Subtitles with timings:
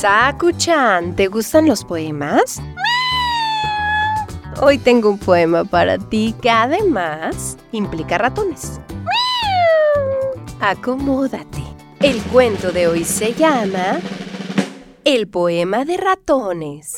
[0.00, 2.58] Saku-chan, ¿te gustan los poemas?
[4.62, 8.80] Hoy tengo un poema para ti que además implica ratones.
[10.58, 11.62] Acomódate.
[12.00, 14.00] El cuento de hoy se llama
[15.04, 16.96] El poema de ratones.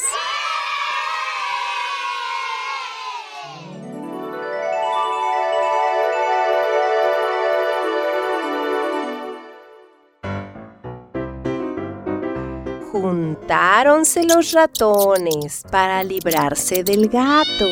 [12.92, 17.64] Juntáronse los ratones para librarse del gato.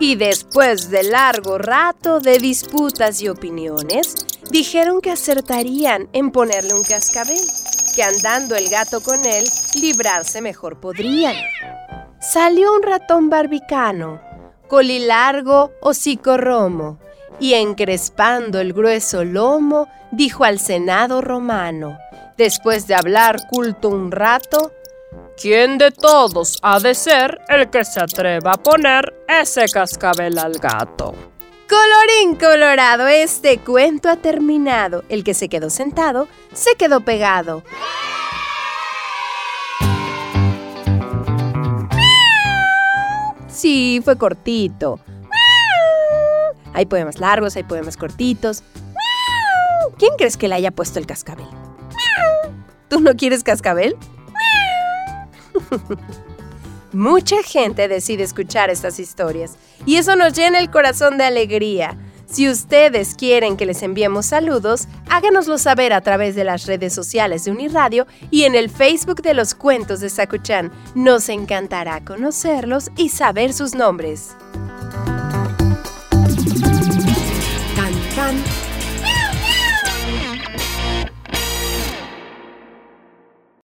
[0.00, 4.12] Y después de largo rato de disputas y opiniones,
[4.50, 7.38] dijeron que acertarían en ponerle un cascabel,
[7.94, 9.44] que andando el gato con él,
[9.80, 11.36] librarse mejor podrían.
[12.20, 14.20] Salió un ratón barbicano,
[14.66, 16.98] colilargo, hocico romo,
[17.38, 21.96] y encrespando el grueso lomo, dijo al Senado romano,
[22.40, 24.72] Después de hablar culto un rato,
[25.36, 30.54] ¿quién de todos ha de ser el que se atreva a poner ese cascabel al
[30.54, 31.14] gato?
[31.68, 35.04] Colorín colorado, este cuento ha terminado.
[35.10, 37.62] El que se quedó sentado, se quedó pegado.
[43.48, 44.98] Sí, fue cortito.
[46.72, 48.62] Hay poemas largos, hay poemas cortitos.
[49.98, 51.46] ¿Quién crees que le haya puesto el cascabel?
[52.90, 53.96] ¿Tú no quieres cascabel?
[56.92, 59.56] Mucha gente decide escuchar estas historias
[59.86, 61.96] y eso nos llena el corazón de alegría.
[62.26, 67.44] Si ustedes quieren que les enviemos saludos, háganoslo saber a través de las redes sociales
[67.44, 70.72] de Uniradio y en el Facebook de los cuentos de Sakuchan.
[70.96, 74.36] Nos encantará conocerlos y saber sus nombres.
[77.76, 78.59] Can, can.